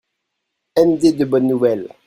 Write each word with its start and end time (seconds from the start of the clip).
N.-D. 0.75 1.11
de 1.15 1.25
Bonne 1.25 1.45
Nouvelle. 1.47 1.93